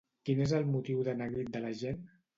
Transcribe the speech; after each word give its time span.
Quin 0.29 0.39
és 0.45 0.53
el 0.59 0.65
motiu 0.77 1.03
de 1.09 1.15
neguit 1.21 1.53
de 1.59 1.65
la 1.67 1.77
gent? 1.83 2.01